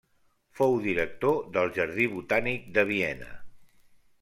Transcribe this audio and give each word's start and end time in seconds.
Fou 0.59 0.71
director 0.85 1.35
del 1.59 1.69
Jardí 1.77 2.09
Botànic 2.15 2.67
de 2.79 2.87
Viena. 2.95 3.31